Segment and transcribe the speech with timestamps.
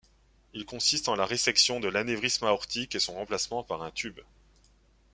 [0.55, 4.19] Il consiste en la résection de l'anévrisme aortique et son remplacement par un tube.